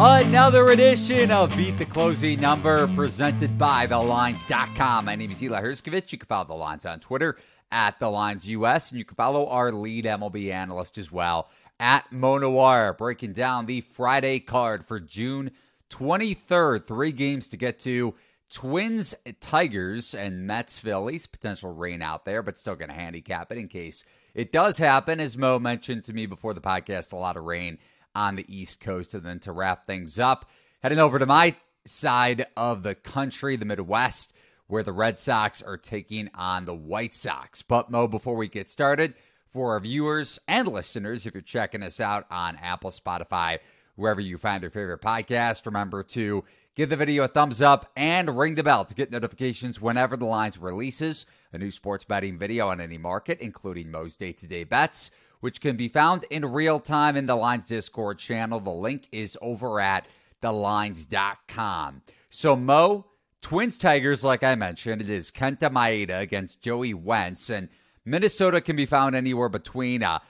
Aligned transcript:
Another 0.00 0.70
edition 0.70 1.32
of 1.32 1.50
Beat 1.56 1.76
the 1.76 1.84
Closing 1.84 2.40
Number 2.40 2.86
presented 2.94 3.58
by 3.58 3.84
TheLines.com. 3.84 5.06
My 5.06 5.16
name 5.16 5.32
is 5.32 5.42
Eli 5.42 5.60
Hershkovich. 5.60 6.12
You 6.12 6.18
can 6.18 6.28
follow 6.28 6.44
The 6.44 6.54
Lines 6.54 6.86
on 6.86 7.00
Twitter 7.00 7.36
at 7.72 7.98
The 7.98 8.08
Lines 8.08 8.46
US, 8.46 8.92
and 8.92 8.98
you 9.00 9.04
can 9.04 9.16
follow 9.16 9.48
our 9.48 9.72
lead 9.72 10.04
MLB 10.04 10.52
analyst 10.52 10.98
as 10.98 11.10
well 11.10 11.48
at 11.80 12.12
Mo 12.12 12.38
Nuwwarah, 12.38 12.96
breaking 12.96 13.32
down 13.32 13.66
the 13.66 13.80
Friday 13.80 14.38
card 14.38 14.84
for 14.84 15.00
June 15.00 15.50
23rd. 15.90 16.86
Three 16.86 17.10
games 17.10 17.48
to 17.48 17.56
get 17.56 17.80
to. 17.80 18.14
Twins, 18.50 19.16
Tigers, 19.40 20.14
and 20.14 20.46
Mets, 20.46 20.78
Phillies. 20.78 21.26
Potential 21.26 21.74
rain 21.74 22.02
out 22.02 22.24
there, 22.24 22.44
but 22.44 22.56
still 22.56 22.76
going 22.76 22.88
to 22.88 22.94
handicap 22.94 23.50
it 23.50 23.58
in 23.58 23.66
case 23.66 24.04
it 24.32 24.52
does 24.52 24.78
happen. 24.78 25.18
As 25.18 25.36
Mo 25.36 25.58
mentioned 25.58 26.04
to 26.04 26.12
me 26.12 26.26
before 26.26 26.54
the 26.54 26.60
podcast, 26.60 27.12
a 27.12 27.16
lot 27.16 27.36
of 27.36 27.42
rain 27.42 27.78
on 28.18 28.34
the 28.34 28.44
East 28.48 28.80
Coast. 28.80 29.14
And 29.14 29.22
then 29.22 29.38
to 29.40 29.52
wrap 29.52 29.86
things 29.86 30.18
up, 30.18 30.50
heading 30.82 30.98
over 30.98 31.20
to 31.20 31.26
my 31.26 31.54
side 31.86 32.46
of 32.56 32.82
the 32.82 32.96
country, 32.96 33.54
the 33.54 33.64
Midwest, 33.64 34.32
where 34.66 34.82
the 34.82 34.92
Red 34.92 35.16
Sox 35.16 35.62
are 35.62 35.76
taking 35.76 36.28
on 36.34 36.64
the 36.64 36.74
White 36.74 37.14
Sox. 37.14 37.62
But 37.62 37.90
Mo, 37.90 38.08
before 38.08 38.34
we 38.34 38.48
get 38.48 38.68
started, 38.68 39.14
for 39.50 39.72
our 39.72 39.80
viewers 39.80 40.38
and 40.48 40.68
listeners, 40.68 41.24
if 41.24 41.32
you're 41.32 41.42
checking 41.42 41.82
us 41.82 42.00
out 42.00 42.26
on 42.30 42.56
Apple, 42.56 42.90
Spotify, 42.90 43.60
wherever 43.94 44.20
you 44.20 44.36
find 44.36 44.62
your 44.62 44.70
favorite 44.70 45.00
podcast, 45.00 45.64
remember 45.64 46.02
to 46.02 46.44
give 46.74 46.90
the 46.90 46.96
video 46.96 47.22
a 47.22 47.28
thumbs 47.28 47.62
up 47.62 47.90
and 47.96 48.36
ring 48.36 48.56
the 48.56 48.62
bell 48.62 48.84
to 48.84 48.94
get 48.94 49.10
notifications 49.10 49.80
whenever 49.80 50.16
the 50.16 50.26
lines 50.26 50.58
releases 50.58 51.24
a 51.52 51.58
new 51.58 51.70
sports 51.70 52.04
betting 52.04 52.36
video 52.36 52.68
on 52.68 52.80
any 52.80 52.98
market, 52.98 53.40
including 53.40 53.90
Mo's 53.90 54.16
day 54.16 54.32
to 54.32 54.46
day 54.46 54.64
bets 54.64 55.10
which 55.40 55.60
can 55.60 55.76
be 55.76 55.88
found 55.88 56.24
in 56.30 56.44
real 56.44 56.80
time 56.80 57.16
in 57.16 57.26
the 57.26 57.36
Lines 57.36 57.64
Discord 57.64 58.18
channel. 58.18 58.60
The 58.60 58.70
link 58.70 59.08
is 59.12 59.36
over 59.40 59.80
at 59.80 60.06
thelines.com. 60.42 62.02
So, 62.30 62.56
Mo, 62.56 63.06
Twins 63.40 63.78
Tigers, 63.78 64.24
like 64.24 64.42
I 64.42 64.54
mentioned, 64.54 65.00
it 65.00 65.10
is 65.10 65.30
Kenta 65.30 65.70
Maeda 65.70 66.20
against 66.20 66.60
Joey 66.60 66.94
Wentz, 66.94 67.50
and 67.50 67.68
Minnesota 68.04 68.60
can 68.60 68.76
be 68.76 68.86
found 68.86 69.14
anywhere 69.14 69.48
between 69.48 70.02
a 70.02 70.20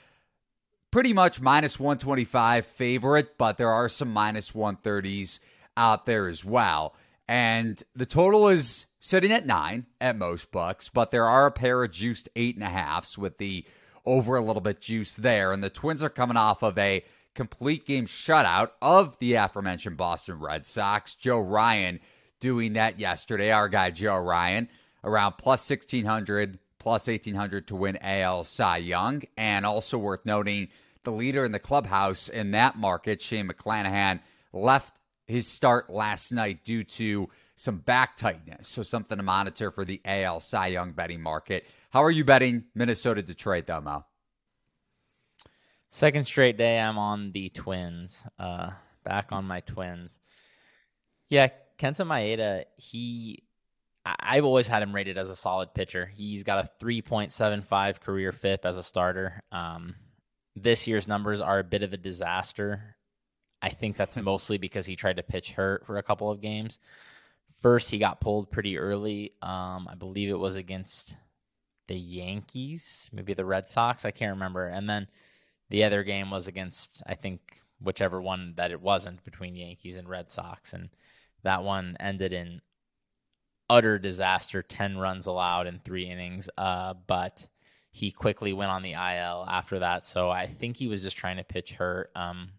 pretty 0.90 1.12
much 1.12 1.40
minus 1.40 1.78
125 1.78 2.66
favorite, 2.66 3.38
but 3.38 3.56
there 3.56 3.70
are 3.70 3.88
some 3.88 4.12
minus 4.12 4.52
130s 4.52 5.38
out 5.76 6.06
there 6.06 6.28
as 6.28 6.44
well. 6.44 6.94
And 7.28 7.82
the 7.94 8.06
total 8.06 8.48
is 8.48 8.86
sitting 9.00 9.32
at 9.32 9.46
nine 9.46 9.86
at 10.00 10.16
most 10.16 10.50
books, 10.50 10.88
but 10.88 11.10
there 11.10 11.26
are 11.26 11.46
a 11.46 11.52
pair 11.52 11.84
of 11.84 11.90
juiced 11.90 12.28
eight 12.36 12.54
and 12.54 12.64
a 12.64 12.68
halfs 12.68 13.18
with 13.18 13.38
the 13.38 13.64
over 14.08 14.36
a 14.36 14.40
little 14.40 14.62
bit 14.62 14.80
juice 14.80 15.14
there. 15.14 15.52
And 15.52 15.62
the 15.62 15.68
Twins 15.68 16.02
are 16.02 16.08
coming 16.08 16.38
off 16.38 16.62
of 16.62 16.78
a 16.78 17.04
complete 17.34 17.84
game 17.84 18.06
shutout 18.06 18.70
of 18.80 19.18
the 19.18 19.34
aforementioned 19.34 19.98
Boston 19.98 20.40
Red 20.40 20.64
Sox. 20.64 21.14
Joe 21.14 21.40
Ryan 21.40 22.00
doing 22.40 22.72
that 22.72 22.98
yesterday. 22.98 23.52
Our 23.52 23.68
guy 23.68 23.90
Joe 23.90 24.16
Ryan 24.16 24.68
around 25.04 25.34
plus 25.36 25.68
1600, 25.68 26.58
plus 26.78 27.06
1800 27.06 27.68
to 27.68 27.76
win 27.76 27.98
AL 28.00 28.44
Cy 28.44 28.78
Young. 28.78 29.22
And 29.36 29.66
also 29.66 29.98
worth 29.98 30.24
noting, 30.24 30.68
the 31.04 31.12
leader 31.12 31.44
in 31.44 31.52
the 31.52 31.58
clubhouse 31.58 32.30
in 32.30 32.52
that 32.52 32.78
market, 32.78 33.20
Shane 33.20 33.46
McClanahan, 33.46 34.20
left 34.54 34.98
his 35.26 35.46
start 35.46 35.90
last 35.90 36.32
night 36.32 36.64
due 36.64 36.82
to 36.82 37.28
some 37.58 37.78
back 37.78 38.16
tightness. 38.16 38.68
So 38.68 38.82
something 38.84 39.16
to 39.16 39.22
monitor 39.24 39.72
for 39.72 39.84
the 39.84 40.00
AL 40.04 40.40
Cy 40.40 40.68
Young 40.68 40.92
betting 40.92 41.20
market. 41.20 41.66
How 41.90 42.04
are 42.04 42.10
you 42.10 42.24
betting 42.24 42.64
Minnesota 42.74 43.20
Detroit 43.20 43.66
though, 43.66 43.80
Mo? 43.80 44.04
Second 45.90 46.26
straight 46.26 46.56
day 46.56 46.78
I'm 46.78 46.98
on 46.98 47.32
the 47.32 47.48
Twins. 47.48 48.24
Uh, 48.38 48.70
back 49.04 49.32
on 49.32 49.44
my 49.44 49.60
Twins. 49.60 50.20
Yeah, 51.28 51.48
Kenta 51.78 52.06
Maeda, 52.06 52.64
he 52.76 53.42
I've 54.04 54.44
always 54.44 54.68
had 54.68 54.82
him 54.82 54.94
rated 54.94 55.18
as 55.18 55.28
a 55.28 55.36
solid 55.36 55.74
pitcher. 55.74 56.06
He's 56.06 56.44
got 56.44 56.64
a 56.64 56.84
3.75 56.84 58.00
career 58.00 58.32
FIP 58.32 58.64
as 58.64 58.76
a 58.76 58.82
starter. 58.82 59.42
Um, 59.50 59.96
this 60.54 60.86
year's 60.86 61.08
numbers 61.08 61.40
are 61.40 61.58
a 61.58 61.64
bit 61.64 61.82
of 61.82 61.92
a 61.92 61.98
disaster. 61.98 62.96
I 63.60 63.70
think 63.70 63.96
that's 63.96 64.16
mostly 64.16 64.58
because 64.58 64.86
he 64.86 64.96
tried 64.96 65.16
to 65.16 65.22
pitch 65.22 65.52
hurt 65.52 65.84
for 65.84 65.98
a 65.98 66.02
couple 66.02 66.30
of 66.30 66.40
games. 66.40 66.78
First, 67.60 67.90
he 67.90 67.98
got 67.98 68.20
pulled 68.20 68.50
pretty 68.50 68.78
early. 68.78 69.32
Um, 69.42 69.88
I 69.90 69.94
believe 69.96 70.30
it 70.30 70.38
was 70.38 70.56
against 70.56 71.16
the 71.88 71.96
Yankees, 71.96 73.10
maybe 73.12 73.34
the 73.34 73.44
Red 73.44 73.66
Sox. 73.66 74.04
I 74.04 74.10
can't 74.10 74.34
remember. 74.34 74.66
And 74.66 74.88
then 74.88 75.08
the 75.70 75.84
other 75.84 76.04
game 76.04 76.30
was 76.30 76.46
against, 76.46 77.02
I 77.06 77.14
think, 77.14 77.62
whichever 77.80 78.20
one 78.20 78.54
that 78.56 78.70
it 78.70 78.80
wasn't 78.80 79.24
between 79.24 79.56
Yankees 79.56 79.96
and 79.96 80.08
Red 80.08 80.30
Sox. 80.30 80.72
And 80.72 80.90
that 81.42 81.64
one 81.64 81.96
ended 81.98 82.32
in 82.32 82.60
utter 83.70 83.98
disaster 83.98 84.62
10 84.62 84.98
runs 84.98 85.26
allowed 85.26 85.66
in 85.66 85.78
three 85.78 86.08
innings. 86.08 86.48
Uh, 86.56 86.94
but 87.06 87.48
he 87.90 88.10
quickly 88.10 88.52
went 88.52 88.70
on 88.70 88.82
the 88.82 88.92
IL 88.92 89.44
after 89.48 89.80
that. 89.80 90.06
So 90.06 90.30
I 90.30 90.46
think 90.46 90.76
he 90.76 90.86
was 90.86 91.02
just 91.02 91.16
trying 91.16 91.38
to 91.38 91.44
pitch 91.44 91.72
hurt. 91.72 92.10
Um, 92.14 92.50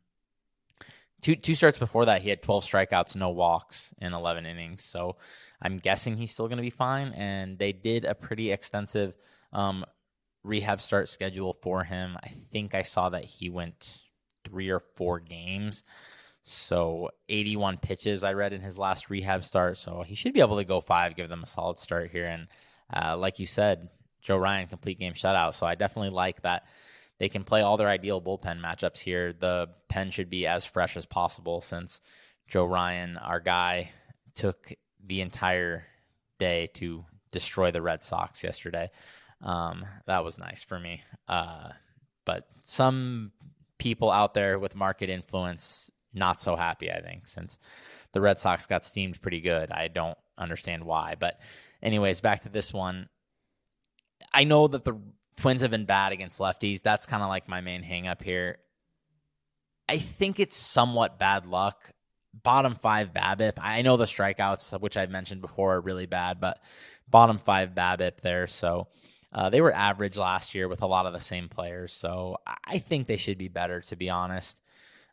two 1.22 1.36
two 1.36 1.56
starts 1.56 1.78
before 1.78 2.06
that, 2.06 2.22
he 2.22 2.30
had 2.30 2.42
12 2.42 2.64
strikeouts, 2.66 3.16
no 3.16 3.30
walks 3.30 3.94
in 4.00 4.14
11 4.14 4.46
innings. 4.46 4.84
So 4.84 5.18
I'm 5.62 5.78
guessing 5.78 6.18
he's 6.18 6.32
still 6.32 6.48
going 6.48 6.58
to 6.58 6.64
be 6.64 6.70
fine. 6.70 7.14
And 7.14 7.58
they 7.58 7.72
did 7.72 8.06
a 8.06 8.16
pretty 8.16 8.52
extensive 8.52 9.14
um, 9.54 9.86
rehab 10.44 10.82
start 10.82 11.10
schedule 11.10 11.54
for 11.54 11.84
him. 11.84 12.18
I 12.24 12.30
think 12.52 12.74
I 12.76 12.82
saw 12.84 13.10
that 13.10 13.26
he 13.26 13.50
went 13.50 14.00
three 14.46 14.70
or 14.70 14.80
four 14.80 15.20
games. 15.20 15.84
So 16.44 17.10
81 17.28 17.78
pitches 17.78 18.24
I 18.24 18.34
read 18.34 18.54
in 18.54 18.62
his 18.62 18.80
last 18.80 19.10
rehab 19.10 19.44
start. 19.44 19.78
So 19.78 20.04
he 20.06 20.16
should 20.16 20.34
be 20.34 20.40
able 20.40 20.58
to 20.58 20.66
go 20.66 20.82
five, 20.82 21.16
give 21.16 21.30
them 21.30 21.44
a 21.44 21.48
solid 21.48 21.80
start 21.80 22.12
here. 22.12 22.26
And 22.26 22.48
uh, 22.94 23.18
like 23.18 23.40
you 23.40 23.46
said, 23.46 23.90
Joe 24.22 24.38
Ryan 24.38 24.68
complete 24.68 25.00
game 25.00 25.14
shutout. 25.14 25.54
So 25.54 25.66
I 25.66 25.76
definitely 25.76 26.10
like 26.12 26.42
that 26.42 26.66
they 27.20 27.30
can 27.30 27.44
play 27.44 27.62
all 27.62 27.78
their 27.78 27.90
ideal 27.90 28.22
bullpen 28.22 28.62
matchups 28.62 29.00
here. 29.00 29.34
The 29.34 29.70
pen 29.90 30.10
should 30.10 30.30
be 30.30 30.48
as 30.48 30.66
fresh 30.66 30.98
as 30.98 31.06
possible 31.06 31.62
since 31.62 32.02
Joe 32.48 32.66
Ryan, 32.66 33.18
our 33.18 33.40
guy, 33.40 33.92
took 34.34 34.72
the 35.06 35.22
entire 35.22 35.86
day 36.40 36.70
to 36.76 37.06
destroy 37.32 37.72
the 37.72 37.82
Red 37.82 38.02
Sox 38.02 38.44
yesterday. 38.44 38.90
Um, 39.42 39.86
that 40.08 40.24
was 40.24 40.38
nice 40.38 40.64
for 40.64 40.80
me. 40.80 41.04
Uh, 41.28 41.70
but 42.26 42.48
some 42.66 43.32
people 43.78 44.10
out 44.12 44.34
there 44.34 44.58
with 44.58 44.76
market 44.76 45.10
influence 45.10 45.92
not 46.14 46.42
so 46.42 46.56
happy, 46.56 46.92
I 46.92 47.02
think, 47.02 47.28
since 47.28 47.60
the 48.14 48.22
Red 48.22 48.40
Sox 48.40 48.66
got 48.66 48.86
steamed 48.86 49.22
pretty 49.22 49.42
good. 49.42 49.72
I 49.72 49.90
don't 49.90 50.18
understand 50.38 50.84
why. 50.84 51.16
But, 51.20 51.40
anyways, 51.84 52.22
back 52.22 52.42
to 52.42 52.50
this 52.50 52.74
one. 52.74 53.10
I 54.34 54.44
know 54.44 54.68
that 54.68 54.84
the 54.84 55.00
Twins 55.40 55.62
have 55.62 55.72
been 55.72 55.86
bad 55.86 56.12
against 56.12 56.40
lefties. 56.40 56.82
That's 56.82 57.06
kind 57.06 57.24
of 57.24 57.30
like 57.30 57.48
my 57.48 57.62
main 57.62 57.84
hangup 57.84 58.22
here. 58.22 58.58
I 59.88 59.98
think 59.98 60.40
it's 60.40 60.58
somewhat 60.58 61.18
bad 61.18 61.46
luck. 61.46 61.92
Bottom 62.44 62.76
five 62.76 63.14
BABIP. 63.14 63.54
I 63.60 63.82
know 63.82 63.98
the 63.98 64.06
strikeouts, 64.06 64.80
which 64.82 64.98
I've 64.98 65.10
mentioned 65.10 65.42
before, 65.42 65.76
are 65.76 65.82
really 65.82 66.06
bad, 66.06 66.40
but 66.40 66.60
bottom 67.08 67.40
five 67.40 67.72
BABIP 67.74 68.22
there. 68.22 68.48
So 68.48 68.88
uh, 69.34 69.50
they 69.50 69.62
were 69.62 69.74
average 69.74 70.18
last 70.18 70.54
year 70.54 70.68
with 70.68 70.82
a 70.82 70.88
lot 70.88 71.06
of 71.06 71.14
the 71.14 71.22
same 71.22 71.50
players. 71.50 71.94
So 71.94 72.38
I 72.66 72.80
think 72.80 73.08
they 73.08 73.18
should 73.18 73.38
be 73.38 73.48
better, 73.48 73.82
to 73.82 73.96
be 73.96 74.10
honest. 74.10 74.62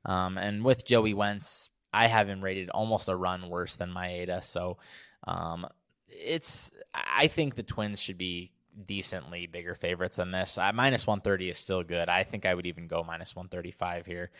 Um, 0.04 0.38
and 0.38 0.64
with 0.64 0.84
Joey 0.84 1.14
Wentz, 1.14 1.70
I 1.92 2.08
have 2.08 2.28
him 2.28 2.42
rated 2.42 2.68
almost 2.70 3.08
a 3.08 3.16
run 3.16 3.48
worse 3.48 3.76
than 3.76 3.90
Maeda. 3.92 4.42
So 4.42 4.78
um, 5.26 5.66
it's 6.08 6.70
I 6.92 7.28
think 7.28 7.54
the 7.54 7.62
Twins 7.62 8.00
should 8.00 8.18
be 8.18 8.52
decently 8.84 9.46
bigger 9.46 9.74
favorites 9.74 10.16
than 10.16 10.30
this. 10.30 10.58
Uh, 10.58 10.72
minus 10.72 11.06
130 11.06 11.50
is 11.50 11.58
still 11.58 11.82
good. 11.82 12.08
I 12.08 12.24
think 12.24 12.44
I 12.44 12.54
would 12.54 12.66
even 12.66 12.88
go 12.88 13.02
minus 13.02 13.34
135 13.34 14.06
here. 14.06 14.30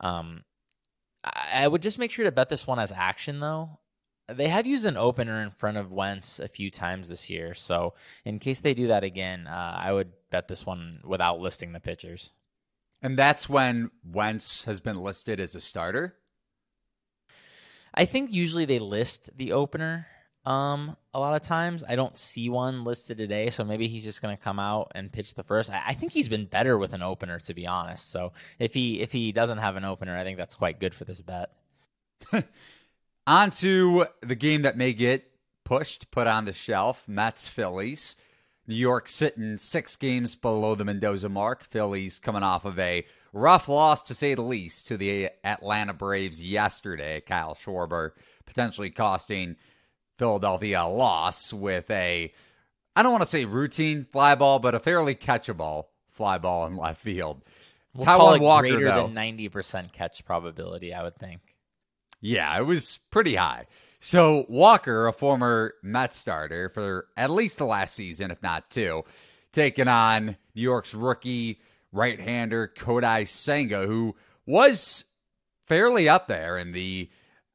Um, 0.00 0.44
I, 1.24 1.64
I 1.64 1.68
would 1.68 1.82
just 1.82 1.98
make 1.98 2.10
sure 2.10 2.24
to 2.24 2.32
bet 2.32 2.48
this 2.48 2.66
one 2.66 2.78
as 2.78 2.92
action, 2.92 3.40
though. 3.40 3.78
They 4.28 4.48
have 4.48 4.66
used 4.66 4.84
an 4.84 4.98
opener 4.98 5.42
in 5.42 5.50
front 5.50 5.78
of 5.78 5.92
Wentz 5.92 6.38
a 6.38 6.48
few 6.48 6.70
times 6.70 7.08
this 7.08 7.30
year. 7.30 7.54
So, 7.54 7.94
in 8.26 8.38
case 8.38 8.60
they 8.60 8.74
do 8.74 8.88
that 8.88 9.02
again, 9.02 9.46
uh, 9.46 9.76
I 9.78 9.92
would 9.92 10.12
bet 10.30 10.48
this 10.48 10.66
one 10.66 11.00
without 11.02 11.40
listing 11.40 11.72
the 11.72 11.80
pitchers. 11.80 12.32
And 13.00 13.18
that's 13.18 13.48
when 13.48 13.90
Wentz 14.04 14.64
has 14.64 14.80
been 14.80 15.00
listed 15.00 15.40
as 15.40 15.54
a 15.54 15.60
starter? 15.60 16.16
I 17.94 18.04
think 18.04 18.30
usually 18.30 18.64
they 18.64 18.78
list 18.78 19.30
the 19.36 19.52
opener 19.52 20.06
um, 20.44 20.96
a 21.12 21.18
lot 21.18 21.34
of 21.34 21.42
times. 21.42 21.84
I 21.86 21.96
don't 21.96 22.16
see 22.16 22.48
one 22.48 22.84
listed 22.84 23.18
today, 23.18 23.50
so 23.50 23.64
maybe 23.64 23.86
he's 23.86 24.04
just 24.04 24.22
going 24.22 24.36
to 24.36 24.42
come 24.42 24.58
out 24.58 24.92
and 24.94 25.12
pitch 25.12 25.34
the 25.34 25.42
first. 25.42 25.70
I, 25.70 25.82
I, 25.88 25.94
think 25.94 26.12
he's 26.12 26.28
been 26.28 26.46
better 26.46 26.78
with 26.78 26.92
an 26.92 27.02
opener, 27.02 27.38
to 27.40 27.54
be 27.54 27.66
honest. 27.66 28.10
So 28.10 28.32
if 28.58 28.72
he 28.72 29.00
if 29.00 29.12
he 29.12 29.32
doesn't 29.32 29.58
have 29.58 29.76
an 29.76 29.84
opener, 29.84 30.16
I 30.16 30.24
think 30.24 30.38
that's 30.38 30.54
quite 30.54 30.80
good 30.80 30.94
for 30.94 31.04
this 31.04 31.20
bet. 31.20 31.50
on 33.26 33.50
to 33.50 34.06
the 34.22 34.34
game 34.34 34.62
that 34.62 34.76
may 34.76 34.92
get 34.92 35.30
pushed, 35.64 36.10
put 36.10 36.26
on 36.26 36.46
the 36.46 36.52
shelf. 36.52 37.04
Mets 37.06 37.46
Phillies. 37.46 38.16
New 38.66 38.74
York 38.74 39.08
sitting 39.08 39.56
six 39.56 39.96
games 39.96 40.34
below 40.34 40.74
the 40.74 40.84
Mendoza 40.84 41.28
mark. 41.28 41.64
Phillies 41.64 42.18
coming 42.18 42.42
off 42.42 42.64
of 42.66 42.78
a 42.78 43.04
rough 43.32 43.68
loss, 43.68 44.02
to 44.02 44.14
say 44.14 44.34
the 44.34 44.42
least, 44.42 44.86
to 44.88 44.96
the 44.96 45.30
Atlanta 45.42 45.94
Braves 45.94 46.42
yesterday. 46.42 47.20
Kyle 47.20 47.54
Schwarber 47.54 48.12
potentially 48.44 48.90
costing 48.90 49.56
Philadelphia 50.18 50.84
loss 50.84 51.52
with 51.52 51.90
a, 51.90 52.32
I 52.94 53.02
don't 53.02 53.12
want 53.12 53.22
to 53.22 53.28
say 53.28 53.44
routine 53.44 54.04
fly 54.04 54.34
ball, 54.34 54.58
but 54.58 54.74
a 54.74 54.80
fairly 54.80 55.14
catchable 55.14 55.86
fly 56.10 56.38
ball 56.38 56.66
in 56.66 56.76
left 56.76 57.00
field. 57.00 57.42
We'll 57.94 58.04
Taijuan 58.06 58.40
Walker, 58.40 58.68
greater 58.68 58.84
though, 58.84 59.02
than 59.04 59.14
ninety 59.14 59.48
percent 59.48 59.92
catch 59.92 60.24
probability, 60.24 60.92
I 60.92 61.02
would 61.02 61.16
think. 61.16 61.40
Yeah, 62.20 62.58
it 62.58 62.62
was 62.62 62.98
pretty 63.10 63.36
high. 63.36 63.66
So 64.00 64.46
Walker, 64.48 65.06
a 65.06 65.12
former 65.12 65.74
Mets 65.82 66.16
starter 66.16 66.68
for 66.68 67.06
at 67.16 67.30
least 67.30 67.58
the 67.58 67.66
last 67.66 67.94
season, 67.94 68.30
if 68.30 68.42
not 68.42 68.70
two, 68.70 69.04
taking 69.52 69.88
on 69.88 70.36
New 70.54 70.62
York's 70.62 70.94
rookie 70.94 71.60
right-hander 71.92 72.72
Kodai 72.76 73.26
Senga, 73.26 73.86
who 73.86 74.14
was 74.46 75.04
fairly 75.66 76.08
up 76.08 76.26
there 76.26 76.58
in 76.58 76.72
the 76.72 77.08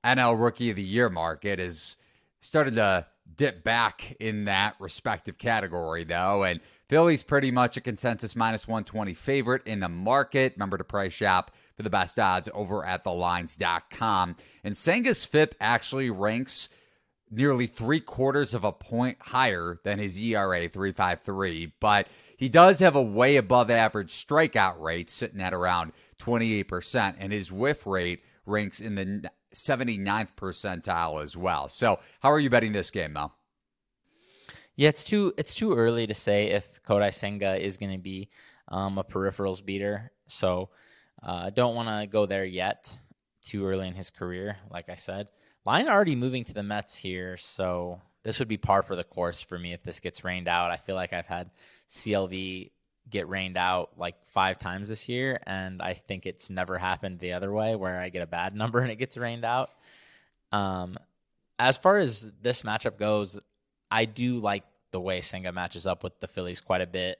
NL 0.03 0.41
Rookie 0.41 0.69
of 0.69 0.75
the 0.75 0.83
Year 0.83 1.09
market, 1.09 1.59
has 1.59 1.95
started 2.43 2.75
to 2.75 3.05
dip 3.35 3.63
back 3.63 4.15
in 4.19 4.45
that 4.45 4.75
respective 4.79 5.37
category, 5.37 6.03
though. 6.03 6.43
And 6.43 6.59
Philly's 6.89 7.23
pretty 7.23 7.51
much 7.51 7.77
a 7.77 7.81
consensus 7.81 8.35
minus 8.35 8.67
120 8.67 9.13
favorite 9.13 9.65
in 9.65 9.79
the 9.79 9.89
market. 9.89 10.53
Remember 10.55 10.77
to 10.77 10.83
price 10.83 11.13
shop 11.13 11.51
for 11.75 11.83
the 11.83 11.89
best 11.89 12.19
odds 12.19 12.49
over 12.53 12.85
at 12.85 13.03
thelines.com. 13.03 14.35
And 14.63 14.75
Senga's 14.75 15.25
FIP 15.25 15.55
actually 15.59 16.09
ranks 16.09 16.69
nearly 17.31 17.67
three 17.67 17.99
quarters 17.99 18.53
of 18.53 18.63
a 18.63 18.71
point 18.71 19.17
higher 19.19 19.79
than 19.83 19.99
his 19.99 20.19
ERA 20.19 20.67
353, 20.69 21.73
but 21.79 22.07
he 22.37 22.49
does 22.49 22.79
have 22.79 22.95
a 22.95 23.01
way 23.01 23.37
above 23.37 23.71
average 23.71 24.11
strikeout 24.11 24.79
rate 24.79 25.09
sitting 25.09 25.41
at 25.41 25.53
around 25.53 25.93
28%, 26.19 27.15
and 27.17 27.33
his 27.33 27.51
whiff 27.51 27.87
rate 27.87 28.23
ranks 28.45 28.79
in 28.79 28.95
the 28.95 29.31
79th 29.53 30.29
percentile 30.35 31.21
as 31.21 31.37
well. 31.37 31.69
So, 31.69 31.99
how 32.21 32.31
are 32.31 32.39
you 32.39 32.49
betting 32.49 32.71
this 32.71 32.91
game, 32.91 33.13
Mel? 33.13 33.33
Yeah, 34.75 34.89
it's 34.89 35.03
too 35.03 35.33
it's 35.37 35.53
too 35.53 35.73
early 35.73 36.07
to 36.07 36.13
say 36.13 36.47
if 36.47 36.81
Kodai 36.83 37.13
Senga 37.13 37.55
is 37.63 37.77
going 37.77 37.91
to 37.91 38.01
be 38.01 38.29
um, 38.67 38.97
a 38.97 39.03
peripherals 39.03 39.63
beater. 39.63 40.11
So, 40.27 40.69
uh, 41.21 41.51
don't 41.51 41.75
want 41.75 41.89
to 41.89 42.07
go 42.07 42.25
there 42.25 42.45
yet. 42.45 42.97
Too 43.43 43.65
early 43.65 43.87
in 43.87 43.93
his 43.93 44.09
career, 44.09 44.57
like 44.71 44.89
I 44.89 44.95
said. 44.95 45.27
Line 45.65 45.87
already 45.87 46.15
moving 46.15 46.43
to 46.45 46.53
the 46.53 46.63
Mets 46.63 46.95
here, 46.95 47.37
so 47.37 48.01
this 48.23 48.39
would 48.39 48.47
be 48.47 48.57
par 48.57 48.83
for 48.83 48.95
the 48.95 49.03
course 49.03 49.41
for 49.41 49.59
me 49.59 49.73
if 49.73 49.83
this 49.83 49.99
gets 49.99 50.23
rained 50.23 50.47
out. 50.47 50.71
I 50.71 50.77
feel 50.77 50.95
like 50.95 51.13
I've 51.13 51.27
had 51.27 51.51
CLV 51.89 52.71
get 53.09 53.27
rained 53.27 53.57
out 53.57 53.91
like 53.97 54.15
five 54.25 54.59
times 54.59 54.89
this 54.89 55.07
year, 55.09 55.39
and 55.45 55.81
I 55.81 55.93
think 55.93 56.25
it's 56.25 56.49
never 56.49 56.77
happened 56.77 57.19
the 57.19 57.33
other 57.33 57.51
way 57.51 57.75
where 57.75 57.99
I 57.99 58.09
get 58.09 58.23
a 58.23 58.27
bad 58.27 58.55
number 58.55 58.79
and 58.79 58.91
it 58.91 58.97
gets 58.97 59.17
rained 59.17 59.45
out. 59.45 59.69
Um, 60.51 60.97
as 61.59 61.77
far 61.77 61.97
as 61.97 62.31
this 62.41 62.63
matchup 62.63 62.97
goes, 62.97 63.39
I 63.89 64.05
do 64.05 64.39
like 64.39 64.63
the 64.91 64.99
way 64.99 65.21
Senga 65.21 65.51
matches 65.51 65.85
up 65.85 66.03
with 66.03 66.19
the 66.19 66.27
Phillies 66.27 66.61
quite 66.61 66.81
a 66.81 66.87
bit. 66.87 67.19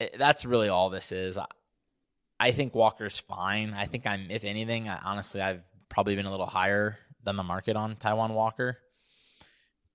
It, 0.00 0.16
that's 0.18 0.44
really 0.44 0.68
all 0.68 0.90
this 0.90 1.12
is. 1.12 1.38
I 2.40 2.52
think 2.52 2.74
Walker's 2.74 3.18
fine. 3.18 3.74
I 3.74 3.86
think 3.86 4.06
I'm, 4.06 4.30
if 4.30 4.44
anything, 4.44 4.88
I, 4.88 4.98
honestly, 5.02 5.40
I've 5.40 5.62
probably 5.88 6.14
been 6.14 6.26
a 6.26 6.30
little 6.30 6.46
higher 6.46 6.98
than 7.24 7.36
the 7.36 7.42
market 7.42 7.76
on 7.76 7.96
Taijuan 7.96 8.30
Walker. 8.30 8.78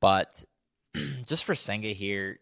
But 0.01 0.43
just 1.25 1.45
for 1.45 1.55
Senga 1.55 1.89
here, 1.89 2.39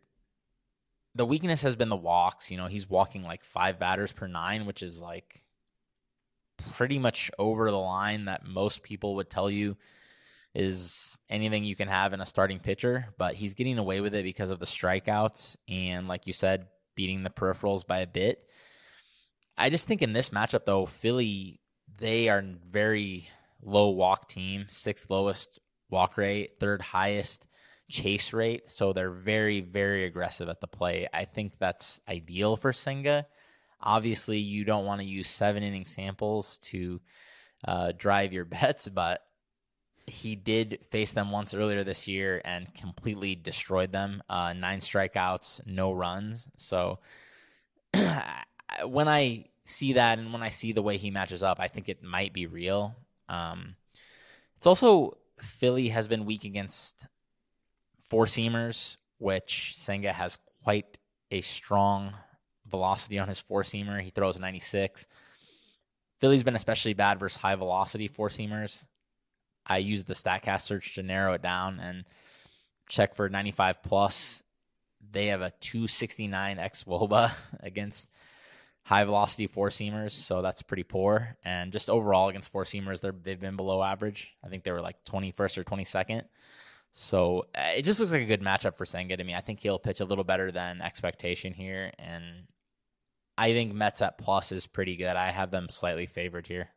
the 1.15 1.25
weakness 1.25 1.61
has 1.63 1.75
been 1.75 1.89
the 1.89 1.95
walks. 1.95 2.51
You 2.51 2.57
know, 2.57 2.67
he's 2.67 2.89
walking 2.89 3.23
like 3.23 3.43
five 3.43 3.79
batters 3.79 4.11
per 4.11 4.27
nine, 4.27 4.65
which 4.65 4.81
is 4.81 5.01
like 5.01 5.43
pretty 6.75 6.99
much 6.99 7.31
over 7.37 7.69
the 7.69 7.77
line 7.77 8.25
that 8.25 8.45
most 8.45 8.83
people 8.83 9.15
would 9.15 9.29
tell 9.29 9.49
you 9.49 9.77
is 10.53 11.15
anything 11.29 11.63
you 11.63 11.75
can 11.75 11.87
have 11.87 12.13
in 12.13 12.21
a 12.21 12.25
starting 12.25 12.59
pitcher. 12.59 13.07
But 13.17 13.35
he's 13.35 13.53
getting 13.53 13.77
away 13.77 14.01
with 14.01 14.13
it 14.13 14.23
because 14.23 14.49
of 14.49 14.59
the 14.59 14.65
strikeouts 14.65 15.57
and, 15.67 16.07
like 16.07 16.27
you 16.27 16.33
said, 16.33 16.67
beating 16.95 17.23
the 17.23 17.29
peripherals 17.29 17.85
by 17.85 17.99
a 17.99 18.07
bit. 18.07 18.43
I 19.57 19.69
just 19.69 19.87
think 19.87 20.01
in 20.01 20.13
this 20.13 20.29
matchup, 20.29 20.65
though, 20.65 20.85
Philly, 20.85 21.59
they 21.97 22.29
are 22.29 22.43
very 22.69 23.29
low 23.61 23.89
walk 23.89 24.27
team, 24.27 24.65
sixth 24.69 25.09
lowest 25.09 25.59
walk 25.89 26.17
rate, 26.17 26.59
third 26.59 26.81
highest 26.81 27.45
chase 27.91 28.33
rate. 28.33 28.71
So 28.71 28.93
they're 28.93 29.11
very, 29.11 29.61
very 29.61 30.05
aggressive 30.05 30.49
at 30.49 30.61
the 30.61 30.67
play. 30.67 31.07
I 31.13 31.25
think 31.25 31.53
that's 31.59 31.99
ideal 32.07 32.55
for 32.55 32.73
Senga. 32.73 33.27
Obviously, 33.81 34.39
you 34.39 34.63
don't 34.63 34.85
want 34.85 35.01
to 35.01 35.07
use 35.07 35.27
seven 35.27 35.63
inning 35.63 35.85
samples 35.85 36.57
to 36.63 37.01
uh, 37.67 37.91
drive 37.97 38.33
your 38.33 38.45
bets, 38.59 38.89
but 38.89 39.21
he 40.07 40.35
did 40.35 40.79
face 40.89 41.13
them 41.13 41.31
once 41.31 41.53
earlier 41.53 41.83
this 41.83 42.07
year 42.07 42.41
and 42.43 42.73
completely 42.73 43.35
destroyed 43.35 43.91
them. 43.91 44.23
Uh, 44.29 44.53
nine 44.53 44.79
strikeouts, 44.79 45.65
no 45.67 45.91
runs. 45.91 46.49
So 46.57 46.99
when 48.85 49.07
I 49.07 49.45
see 49.63 49.93
that 49.93 50.17
and 50.17 50.33
when 50.33 50.43
I 50.43 50.49
see 50.49 50.73
the 50.73 50.81
way 50.81 50.97
he 50.97 51.11
matches 51.11 51.43
up, 51.43 51.59
I 51.59 51.67
think 51.67 51.87
it 51.87 52.03
might 52.03 52.33
be 52.33 52.45
real. 52.45 52.95
Um, 53.29 53.75
it's 54.57 54.67
also 54.67 55.17
Philly 55.39 55.89
has 55.89 56.07
been 56.07 56.25
weak 56.25 56.43
against 56.43 57.07
four 58.11 58.25
seamers, 58.25 58.97
which 59.19 59.73
Senga 59.77 60.11
has 60.11 60.37
quite 60.65 60.99
a 61.31 61.39
strong 61.39 62.13
velocity 62.67 63.17
on 63.19 63.29
his 63.29 63.39
four 63.39 63.63
seamer. 63.63 64.01
He 64.01 64.09
throws 64.09 64.37
96. 64.37 65.07
Philly's 66.19 66.43
been 66.43 66.57
especially 66.57 66.93
bad 66.93 67.21
versus 67.21 67.37
high 67.37 67.55
velocity 67.55 68.09
four 68.09 68.27
seamers. 68.27 68.85
I 69.65 69.77
used 69.77 70.07
the 70.07 70.13
StatCast 70.13 70.63
search 70.63 70.95
to 70.95 71.03
narrow 71.03 71.33
it 71.35 71.41
down 71.41 71.79
and 71.79 72.03
check 72.89 73.15
for 73.15 73.29
95 73.29 73.81
plus. 73.81 74.43
They 75.09 75.27
have 75.27 75.41
a 75.41 75.53
269 75.61 76.57
xwOBA 76.57 77.31
against 77.61 78.11
high 78.83 79.05
velocity 79.05 79.47
four 79.47 79.69
seamers, 79.69 80.11
so 80.11 80.41
that's 80.41 80.63
pretty 80.63 80.83
poor. 80.83 81.37
And 81.45 81.71
just 81.71 81.89
overall 81.89 82.27
against 82.27 82.51
four 82.51 82.65
seamers, 82.65 82.99
they've 83.23 83.39
been 83.39 83.55
below 83.55 83.81
average. 83.81 84.33
I 84.43 84.49
think 84.49 84.65
they 84.65 84.71
were 84.73 84.81
like 84.81 84.97
21st 85.05 85.59
or 85.59 85.63
22nd. 85.63 86.23
So 86.93 87.45
uh, 87.55 87.71
it 87.77 87.83
just 87.83 87.99
looks 87.99 88.11
like 88.11 88.21
a 88.21 88.25
good 88.25 88.41
matchup 88.41 88.75
for 88.75 88.85
Senga 88.85 89.17
to 89.17 89.23
me. 89.23 89.33
I 89.33 89.41
think 89.41 89.59
he'll 89.59 89.79
pitch 89.79 90.01
a 90.01 90.05
little 90.05 90.23
better 90.23 90.51
than 90.51 90.81
expectation 90.81 91.53
here, 91.53 91.91
and 91.97 92.47
I 93.37 93.53
think 93.53 93.73
Mets 93.73 94.01
at 94.01 94.17
plus 94.17 94.51
is 94.51 94.67
pretty 94.67 94.97
good. 94.97 95.15
I 95.15 95.31
have 95.31 95.51
them 95.51 95.69
slightly 95.69 96.05
favored 96.05 96.47
here. 96.47 96.69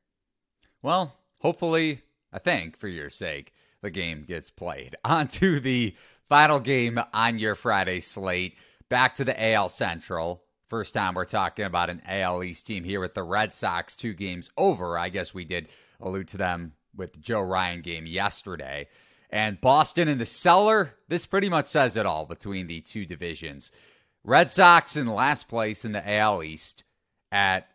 Well, 0.83 1.17
hopefully, 1.39 2.03
I 2.33 2.39
think 2.39 2.79
for 2.79 2.89
your 2.89 3.11
sake, 3.11 3.53
the 3.83 3.91
game 3.91 4.25
gets 4.25 4.51
played. 4.51 4.97
On 5.05 5.27
to 5.29 5.61
the 5.61 5.95
final 6.29 6.61
game 6.61 6.99
on 7.13 7.39
your 7.39 7.55
Friday 7.55 8.01
slate. 8.01 8.57
Back 8.89 9.17
to 9.17 9.25
the 9.25 9.53
AL 9.53 9.69
Central. 9.69 10.43
First 10.69 10.95
time 10.95 11.15
we're 11.15 11.27
talking 11.27 11.65
about 11.65 11.91
an 11.91 12.03
AL 12.07 12.43
East 12.43 12.67
team 12.67 12.85
here 12.85 13.01
with 13.01 13.15
the 13.15 13.23
Red 13.23 13.53
Sox, 13.53 13.95
two 13.95 14.15
games 14.15 14.51
over. 14.57 14.99
I 14.99 15.11
guess 15.11 15.35
we 15.35 15.45
did 15.45 15.69
allude 16.01 16.29
to 16.29 16.37
them 16.37 16.73
with 16.97 17.13
the 17.13 17.21
Joe 17.21 17.43
Ryan 17.43 17.83
game 17.83 18.07
yesterday. 18.07 18.89
And 19.35 19.61
Boston 19.61 20.07
in 20.07 20.19
the 20.19 20.27
cellar, 20.27 20.95
this 21.09 21.27
pretty 21.27 21.49
much 21.49 21.67
says 21.67 21.97
it 21.97 22.07
all 22.07 22.25
between 22.25 22.69
the 22.69 22.81
two 22.81 23.05
divisions. 23.05 23.73
Red 24.23 24.49
Sox 24.49 24.97
in 24.97 25.09
last 25.09 25.49
place 25.49 25.85
in 25.85 25.91
the 25.91 26.09
AL 26.09 26.45
East 26.45 26.85
at 27.33 27.67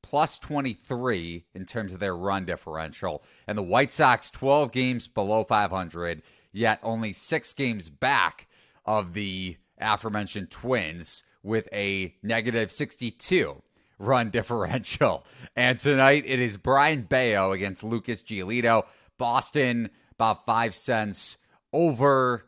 plus 0.00 0.38
23 0.38 1.44
in 1.56 1.66
terms 1.66 1.92
of 1.92 1.98
their 1.98 2.16
run 2.16 2.44
differential. 2.44 3.24
And 3.48 3.58
the 3.58 3.64
White 3.64 3.90
Sox 3.90 4.30
12 4.30 4.70
games 4.70 5.08
below 5.08 5.42
500, 5.42 6.22
yet 6.52 6.78
only 6.84 7.12
six 7.12 7.52
games 7.52 7.88
back 7.88 8.46
of 8.84 9.12
the 9.12 9.56
aforementioned 9.80 10.52
Twins 10.52 11.24
with 11.42 11.68
a 11.72 12.14
negative 12.22 12.70
62 12.70 13.60
run 13.98 14.30
differential. 14.30 15.26
And 15.56 15.80
tonight 15.80 16.22
it 16.28 16.38
is 16.38 16.58
Brayan 16.58 17.02
Bello 17.02 17.50
against 17.50 17.82
Lucas 17.82 18.22
Giolito. 18.22 18.84
Boston 19.18 19.90
about 20.18 20.46
five 20.46 20.74
cents 20.74 21.36
over 21.72 22.46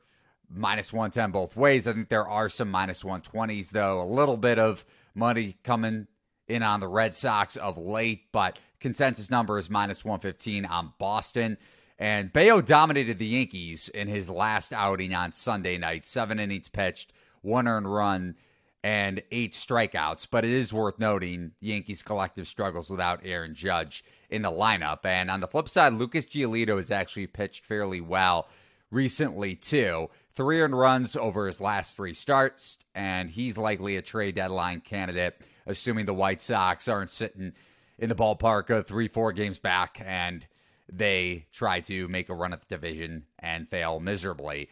minus 0.51 0.93
110 0.93 1.31
both 1.31 1.57
ways. 1.57 1.87
I 1.87 1.93
think 1.93 2.09
there 2.09 2.27
are 2.27 2.49
some 2.49 2.71
minus 2.71 3.03
120s, 3.03 3.71
though. 3.71 4.03
A 4.03 4.05
little 4.05 4.37
bit 4.37 4.59
of 4.59 4.85
money 5.15 5.57
coming 5.63 6.07
in 6.47 6.63
on 6.63 6.81
the 6.81 6.89
Red 6.89 7.15
Sox 7.15 7.57
of 7.57 7.77
late, 7.77 8.33
but 8.33 8.59
consensus 8.81 9.31
number 9.31 9.59
is 9.59 9.69
minus 9.69 10.05
115 10.05 10.65
on 10.65 10.93
Boston. 10.99 11.59
And 11.99 12.33
Bello 12.33 12.61
dominated 12.63 13.19
the 13.19 13.27
Yankees 13.27 13.89
in 13.89 14.09
his 14.09 14.31
last 14.31 14.73
outing 14.73 15.15
on 15.15 15.33
Sunday 15.33 15.79
night. 15.79 16.07
Seven 16.07 16.39
innings 16.39 16.69
pitched, 16.69 17.13
one 17.43 17.69
earned 17.69 17.93
run, 17.93 18.37
and 18.83 19.23
eight 19.31 19.53
strikeouts. 19.53 20.27
But 20.31 20.45
it 20.45 20.51
is 20.51 20.73
worth 20.73 20.99
noting 20.99 21.53
the 21.61 21.69
Yankees' 21.69 22.03
collective 22.03 22.49
struggles 22.49 22.91
without 22.91 23.21
Aaron 23.25 23.55
Judge 23.55 24.05
in 24.31 24.43
the 24.43 24.51
lineup. 24.51 25.05
And 25.05 25.31
on 25.31 25.41
the 25.41 25.49
flip 25.49 25.69
side, 25.69 25.95
Lucas 25.95 26.27
Giolito 26.27 26.77
has 26.77 26.91
actually 26.91 27.27
pitched 27.27 27.65
fairly 27.65 28.01
well 28.01 28.49
recently, 28.91 29.55
too. 29.55 30.09
three 30.35 30.61
earned 30.61 30.79
runs 30.79 31.17
over 31.17 31.47
his 31.47 31.61
last 31.61 31.97
three 31.97 32.15
starts, 32.15 32.79
and 32.95 33.31
he's 33.31 33.59
likely 33.59 33.97
a 33.97 34.03
trade 34.03 34.37
deadline 34.37 34.81
candidate, 34.81 35.41
assuming 35.67 36.07
the 36.07 36.15
White 36.15 36.41
Sox 36.41 36.89
aren't 36.89 37.11
sitting 37.11 37.53
in 37.99 38.09
the 38.09 38.15
ballpark 38.15 38.71
of 38.71 38.87
three, 38.87 39.09
four 39.09 39.33
games 39.33 39.59
back 39.59 40.01
and 40.05 40.47
they 40.91 41.47
try 41.53 41.81
to 41.81 42.09
make 42.09 42.29
a 42.29 42.35
run 42.35 42.53
at 42.53 42.61
the 42.61 42.75
division 42.75 43.27
and 43.39 43.69
fail 43.69 44.01
miserably. 44.01 44.69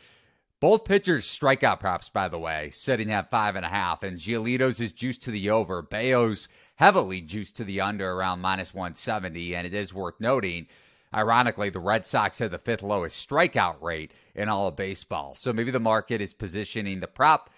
Both 0.66 0.85
pitchers 0.85 1.26
strikeout 1.26 1.78
props, 1.78 2.08
by 2.08 2.26
the 2.26 2.40
way, 2.40 2.70
sitting 2.73 3.12
at 3.12 3.30
five 3.30 3.54
and 3.54 3.64
a 3.64 3.68
half, 3.68 4.02
and 4.02 4.18
Giolito's 4.18 4.80
is 4.80 4.90
juiced 4.90 5.23
to 5.23 5.30
the 5.30 5.49
over. 5.49 5.80
Bello's 5.80 6.49
heavily 6.75 7.20
juiced 7.20 7.54
to 7.58 7.64
the 7.64 7.80
under 7.80 8.11
around 8.11 8.40
minus 8.40 8.75
170, 8.75 9.54
and 9.54 9.64
it 9.64 9.73
is 9.73 9.94
worth 9.94 10.18
noting 10.18 10.66
Ironically, 11.14 11.70
the 11.70 11.78
Red 11.78 12.04
Sox 12.04 12.40
had 12.40 12.50
the 12.50 12.58
fifth 12.58 12.82
lowest 12.82 13.28
strikeout 13.28 13.80
rate 13.80 14.11
in 14.35 14.49
all 14.49 14.66
of 14.66 14.75
baseball. 14.75 15.37
So 15.37 15.52
maybe 15.52 15.70
the 15.70 15.78
market 15.78 16.20
is 16.20 16.32
positioning 16.32 16.99
the 16.99 17.06
prop, 17.06 17.49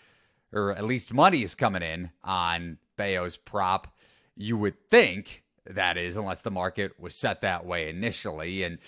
or 0.52 0.72
at 0.72 0.84
least 0.84 1.10
money 1.10 1.42
is 1.42 1.54
coming 1.54 1.80
in 1.80 2.10
on 2.22 2.76
Bello's 2.98 3.38
prop. 3.38 3.88
You 4.36 4.58
would 4.58 4.86
think 4.90 5.44
that 5.64 5.96
is, 5.96 6.18
unless 6.18 6.42
the 6.42 6.50
market 6.50 7.00
was 7.00 7.14
set 7.14 7.40
that 7.40 7.64
way 7.64 7.88
initially. 7.88 8.64
And 8.64 8.78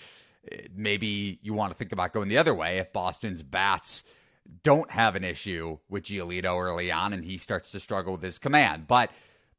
maybe 0.75 1.39
you 1.41 1.53
want 1.53 1.71
to 1.71 1.77
think 1.77 1.91
about 1.91 2.13
going 2.13 2.27
the 2.27 2.37
other 2.37 2.53
way 2.53 2.77
if 2.77 2.93
Boston's 2.93 3.43
bats 3.43 4.03
don't 4.63 4.89
have 4.91 5.15
an 5.15 5.23
issue 5.23 5.77
with 5.89 6.03
Giolito 6.03 6.59
early 6.59 6.91
on 6.91 7.13
and 7.13 7.23
he 7.23 7.37
starts 7.37 7.71
to 7.71 7.79
struggle 7.79 8.13
with 8.13 8.23
his 8.23 8.39
command. 8.39 8.87
But 8.87 9.11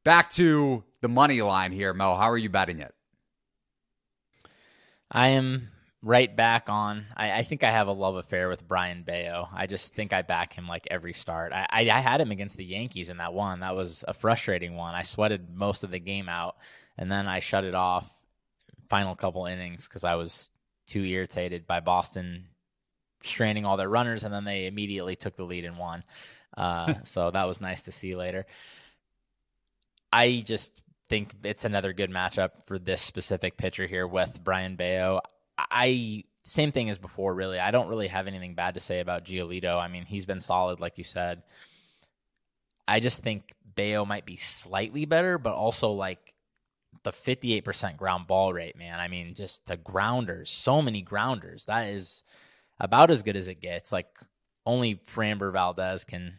back 0.05 0.31
to 0.33 0.85
the 1.01 1.09
money 1.09 1.41
line 1.43 1.73
here, 1.73 1.95
Mo. 1.95 2.15
How 2.17 2.31
are 2.31 2.39
you 2.39 2.51
betting 2.51 2.81
it? 2.81 2.95
I 5.11 5.29
am 5.29 5.69
right 6.03 6.35
back 6.35 6.69
on. 6.69 7.07
I, 7.17 7.33
I, 7.33 7.43
think 7.45 7.63
I 7.63 7.71
have 7.71 7.87
a 7.87 7.93
love 7.93 8.17
affair 8.17 8.49
with 8.49 8.67
Brayan 8.67 9.05
Bello. 9.05 9.49
I 9.55 9.67
just 9.67 9.95
think 9.95 10.13
I 10.13 10.23
back 10.23 10.53
him 10.53 10.67
like 10.67 10.89
every 10.91 11.13
start. 11.13 11.53
I, 11.53 11.67
I, 11.71 11.81
I, 11.91 12.01
had 12.01 12.21
him 12.21 12.33
against 12.33 12.57
the 12.57 12.65
Yankees 12.65 13.09
in 13.09 13.19
that 13.19 13.33
one. 13.33 13.61
That 13.61 13.77
was 13.77 14.05
a 14.09 14.15
frustrating 14.15 14.75
one. 14.75 14.95
I 14.95 15.03
sweated 15.03 15.55
most 15.55 15.85
of 15.85 15.91
the 15.91 16.01
game 16.01 16.29
out, 16.29 16.57
and 16.99 17.13
then 17.13 17.29
I 17.29 17.39
shut 17.39 17.65
it 17.65 17.75
off 17.75 18.11
final 18.89 19.15
couple 19.15 19.47
innings 19.47 19.87
because 19.87 20.03
I 20.03 20.17
was 20.17 20.51
too 20.87 21.05
irritated 21.05 21.67
by 21.67 21.81
Boston 21.81 22.47
straining 23.23 23.65
all 23.65 23.77
their 23.77 23.89
runners, 23.89 24.25
and 24.25 24.33
then 24.33 24.45
they 24.45 24.67
immediately 24.67 25.17
took 25.17 25.37
the 25.37 25.45
lead 25.45 25.65
and 25.65 25.79
won. 25.79 26.05
Uh, 26.57 26.95
so 27.05 27.31
that 27.31 27.45
was 27.45 27.61
nice 27.61 27.83
to 27.83 27.93
see 27.93 28.15
later. 28.15 28.47
I 30.13 30.43
just 30.47 30.83
think 31.09 31.35
it's 31.45 31.65
another 31.65 31.93
good 31.93 32.11
matchup 32.11 32.67
for 32.67 32.79
this 32.79 33.01
specific 33.01 33.57
pitcher 33.57 33.87
here 33.87 34.07
with 34.07 34.43
Brayan 34.43 34.77
Bello. 34.77 35.21
I 35.59 36.25
same 36.45 36.73
thing 36.73 36.91
as 36.91 36.99
before, 36.99 37.35
really. 37.35 37.59
I 37.59 37.71
don't 37.71 37.89
really 37.89 38.09
have 38.09 38.27
anything 38.27 38.55
bad 38.55 38.75
to 38.75 38.81
say 38.81 39.01
about 39.01 39.25
Giolito. 39.25 39.79
I 39.79 39.89
mean, 39.89 40.05
he's 40.05 40.27
been 40.27 40.41
solid, 40.41 40.81
like 40.81 40.99
you 40.99 41.05
said. 41.05 41.43
I 42.89 42.99
just 43.01 43.23
think 43.23 43.55
Bello 43.75 44.05
might 44.05 44.27
be 44.27 44.37
slightly 44.37 45.05
better, 45.05 45.39
but 45.39 45.55
also 45.55 45.93
like 45.93 46.32
the 47.03 47.13
58% 47.13 47.97
ground 47.97 48.27
ball 48.27 48.53
rate, 48.53 48.77
man. 48.77 49.01
I 49.01 49.09
mean, 49.09 49.35
just 49.35 49.67
the 49.67 49.77
grounders, 49.77 50.51
so 50.51 50.83
many 50.83 51.03
grounders. 51.03 51.65
That 51.67 51.89
is 51.89 52.23
about 52.79 53.11
as 53.11 53.23
good 53.23 53.37
as 53.37 53.49
it 53.49 53.61
gets. 53.61 53.93
Like 53.93 54.09
only 54.65 54.97
Framber 54.97 55.53
Valdez 55.53 56.05
can 56.05 56.35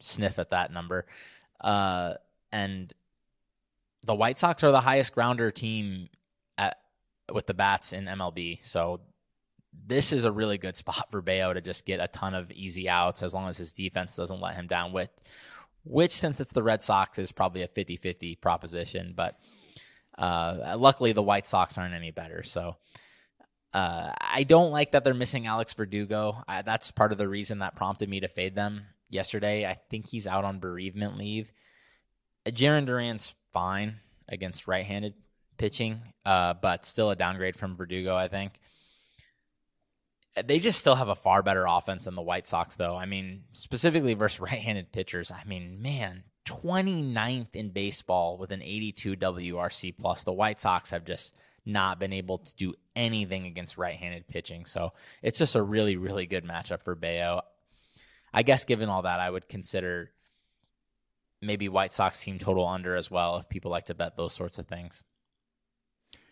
sniff 0.00 0.38
at 0.38 0.50
that 0.50 0.72
number. 0.72 1.06
Uh, 1.60 2.14
and 2.52 2.92
the 4.04 4.14
White 4.14 4.38
Sox 4.38 4.62
are 4.62 4.70
the 4.70 4.80
highest 4.80 5.14
grounder 5.14 5.50
team 5.50 6.08
at 6.58 6.76
with 7.32 7.46
the 7.46 7.54
bats 7.54 7.92
in 7.92 8.04
MLB. 8.04 8.64
So 8.64 9.00
this 9.86 10.12
is 10.12 10.24
a 10.24 10.30
really 10.30 10.58
good 10.58 10.76
spot 10.76 11.10
for 11.10 11.22
Bello 11.22 11.54
to 11.54 11.60
just 11.60 11.86
get 11.86 12.00
a 12.00 12.06
ton 12.06 12.34
of 12.34 12.50
easy 12.52 12.88
outs 12.88 13.22
as 13.22 13.34
long 13.34 13.48
as 13.48 13.56
his 13.56 13.72
defense 13.72 14.14
doesn't 14.14 14.40
let 14.40 14.54
him 14.54 14.66
down 14.66 14.92
with 14.92 15.10
which 15.84 16.12
since 16.12 16.40
it's 16.40 16.52
the 16.52 16.62
Red 16.62 16.82
Sox 16.82 17.18
is 17.18 17.30
probably 17.30 17.62
a 17.62 17.68
50-50 17.68 18.40
proposition, 18.40 19.12
but 19.14 19.38
uh, 20.18 20.76
luckily 20.78 21.12
the 21.12 21.22
White 21.22 21.46
Sox 21.46 21.78
aren't 21.78 21.94
any 21.94 22.10
better. 22.10 22.42
So 22.42 22.76
uh, 23.72 24.12
I 24.20 24.44
don't 24.44 24.70
like 24.70 24.92
that 24.92 25.02
they're 25.02 25.14
missing 25.14 25.46
Alex 25.46 25.72
Verdugo. 25.72 26.42
I, 26.46 26.62
that's 26.62 26.90
part 26.92 27.12
of 27.12 27.18
the 27.18 27.28
reason 27.28 27.58
that 27.58 27.74
prompted 27.74 28.08
me 28.08 28.20
to 28.20 28.28
fade 28.28 28.54
them 28.54 28.86
yesterday. 29.10 29.66
I 29.66 29.78
think 29.90 30.08
he's 30.08 30.26
out 30.26 30.44
on 30.44 30.60
bereavement 30.60 31.18
leave. 31.18 31.52
Jarren 32.46 32.86
Duran's 32.86 33.34
fine 33.52 33.96
against 34.28 34.68
right-handed 34.68 35.14
pitching, 35.56 36.00
uh, 36.24 36.54
but 36.54 36.84
still 36.84 37.10
a 37.10 37.16
downgrade 37.16 37.56
from 37.56 37.76
Verdugo, 37.76 38.14
I 38.14 38.28
think. 38.28 38.60
They 40.44 40.58
just 40.58 40.80
still 40.80 40.96
have 40.96 41.08
a 41.08 41.14
far 41.14 41.42
better 41.42 41.64
offense 41.68 42.04
than 42.04 42.16
the 42.16 42.22
White 42.22 42.46
Sox, 42.46 42.76
though. 42.76 42.96
I 42.96 43.06
mean, 43.06 43.44
specifically 43.52 44.14
versus 44.14 44.40
right-handed 44.40 44.92
pitchers. 44.92 45.32
I 45.32 45.42
mean, 45.46 45.80
man, 45.80 46.24
29th 46.44 47.54
in 47.54 47.70
baseball 47.70 48.36
with 48.38 48.52
an 48.52 48.62
82 48.62 49.16
WRC 49.16 49.96
plus. 49.96 50.24
The 50.24 50.32
White 50.32 50.60
Sox 50.60 50.90
have 50.90 51.04
just 51.04 51.36
not 51.66 51.98
been 51.98 52.12
able 52.12 52.38
to 52.38 52.54
do 52.56 52.74
anything 52.94 53.46
against 53.46 53.78
right-handed 53.78 54.28
pitching. 54.28 54.66
So 54.66 54.92
it's 55.22 55.38
just 55.38 55.56
a 55.56 55.62
really, 55.62 55.96
really 55.96 56.26
good 56.26 56.44
matchup 56.44 56.82
for 56.82 56.94
Bello. 56.94 57.42
I 58.32 58.42
guess 58.42 58.64
given 58.64 58.88
all 58.88 59.02
that, 59.02 59.20
I 59.20 59.30
would 59.30 59.48
consider 59.48 60.10
maybe 61.40 61.68
White 61.68 61.92
Sox 61.92 62.20
team 62.20 62.38
total 62.38 62.66
under 62.66 62.96
as 62.96 63.10
well 63.10 63.36
if 63.36 63.48
people 63.48 63.70
like 63.70 63.86
to 63.86 63.94
bet 63.94 64.16
those 64.16 64.32
sorts 64.32 64.58
of 64.58 64.66
things. 64.66 65.02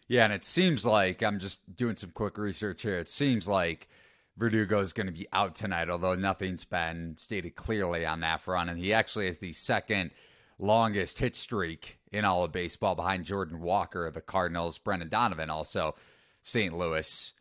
Yeah, 0.09 0.25
and 0.25 0.33
it 0.33 0.45
seems 0.45 0.85
like 0.85 1.23
I'm 1.23 1.39
just 1.39 1.61
doing 1.75 1.97
some 1.97 2.11
quick 2.11 2.37
research 2.37 2.83
here. 2.83 2.99
It 2.99 3.09
seems 3.09 3.49
like 3.49 3.89
Verdugo 4.37 4.81
is 4.81 4.93
going 4.93 5.07
to 5.07 5.13
be 5.13 5.29
out 5.33 5.55
tonight, 5.55 5.91
although 5.91 6.15
nothing's 6.15 6.65
been 6.65 7.17
stated 7.17 7.55
clearly 7.55 8.07
on 8.07 8.21
that 8.21 8.41
front. 8.41 8.71
And 8.71 8.79
he 8.79 8.93
actually 8.93 9.27
has 9.27 9.39
the 9.39 9.53
second 9.53 10.11
longest 10.59 11.19
hit 11.19 11.35
streak 11.35 11.99
in 12.11 12.25
all 12.25 12.45
of 12.45 12.53
baseball 12.53 12.95
behind 12.95 13.25
Jordan 13.25 13.61
Walker, 13.61 14.07
of 14.07 14.15
the 14.15 14.21
Cardinals, 14.21 14.79
Brendan 14.79 15.09
Donovan, 15.09 15.51
also 15.51 15.95
St. 16.43 16.77
Louis, 16.77 17.33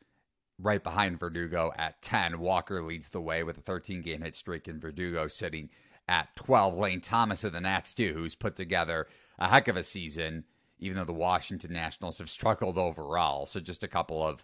right 0.60 0.84
behind 0.84 1.20
Verdugo 1.20 1.72
at 1.78 2.02
10. 2.02 2.40
Walker 2.40 2.84
leads 2.84 3.10
the 3.10 3.22
way 3.22 3.44
with 3.44 3.58
a 3.58 3.62
13 3.62 4.02
game 4.02 4.22
hit 4.22 4.36
streak, 4.36 4.68
and 4.68 4.82
Verdugo 4.82 5.28
sitting 5.28 5.70
at 6.08 6.36
12. 6.36 6.78
Lane 6.78 7.02
Thomas 7.02 7.44
of 7.44 7.54
the 7.54 7.62
Nats, 7.62 7.94
too, 7.94 8.14
who's 8.14 8.36
put 8.36 8.56
together 8.56 9.08
a 9.40 9.48
heck 9.48 9.68
of 9.68 9.78
a 9.78 9.84
season, 9.84 10.44
even 10.80 10.98
though 10.98 11.06
the 11.06 11.14
Washington 11.14 11.74
Nationals 11.74 12.18
have 12.18 12.30
struggled 12.30 12.78
overall. 12.78 13.46
So 13.46 13.60
just 13.60 13.84
a 13.84 13.88
couple 13.88 14.26
of 14.26 14.44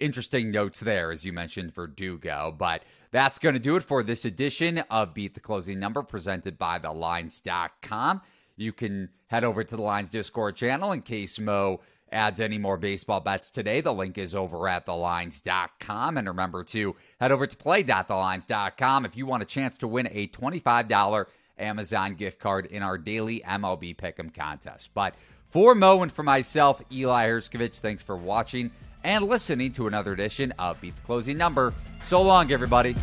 interesting 0.00 0.50
notes 0.50 0.80
there, 0.80 1.10
as 1.10 1.24
you 1.24 1.32
mentioned, 1.32 1.74
for 1.74 1.86
Verdugo. 1.86 2.54
But 2.56 2.82
that's 3.10 3.38
going 3.38 3.54
to 3.54 3.60
do 3.60 3.76
it 3.76 3.82
for 3.82 4.02
this 4.02 4.24
edition 4.24 4.78
of 4.90 5.14
Beat 5.14 5.34
the 5.34 5.40
Closing 5.40 5.78
Number 5.78 6.02
presented 6.02 6.58
by 6.58 6.78
TheLines.com. 6.78 8.22
You 8.56 8.72
can 8.72 9.08
head 9.28 9.44
over 9.44 9.64
to 9.64 9.76
the 9.76 9.82
Lines 9.82 10.10
Discord 10.10 10.56
channel 10.56 10.92
in 10.92 11.02
case 11.02 11.38
Mo 11.38 11.80
adds 12.12 12.40
any 12.40 12.58
more 12.58 12.76
baseball 12.76 13.20
bets 13.20 13.50
today. 13.50 13.80
The 13.80 13.94
link 13.94 14.18
is 14.18 14.34
over 14.34 14.68
at 14.68 14.86
thelines.com. 14.86 16.18
And 16.18 16.28
remember 16.28 16.64
to 16.64 16.96
head 17.20 17.32
over 17.32 17.46
to 17.46 17.56
play.thelines.com 17.56 19.04
if 19.04 19.16
you 19.16 19.26
want 19.26 19.42
a 19.42 19.46
chance 19.46 19.78
to 19.78 19.88
win 19.88 20.08
a 20.10 20.26
$25 20.26 21.26
Amazon 21.58 22.14
gift 22.14 22.38
card 22.38 22.66
in 22.66 22.82
our 22.82 22.98
daily 22.98 23.40
MLB 23.40 23.96
Pick'em 23.96 24.34
contest. 24.34 24.90
But 24.94 25.14
for 25.50 25.74
Mo 25.74 26.02
and 26.02 26.12
for 26.12 26.22
myself, 26.22 26.82
Eli 26.92 27.28
Hershkovich, 27.28 27.76
thanks 27.76 28.02
for 28.02 28.16
watching 28.16 28.70
and 29.04 29.26
listening 29.26 29.72
to 29.72 29.86
another 29.86 30.12
edition 30.12 30.52
of 30.58 30.80
Beat 30.80 30.96
the 30.96 31.02
Closing 31.02 31.38
Number. 31.38 31.72
So 32.04 32.22
long, 32.22 32.52
everybody. 32.52 32.96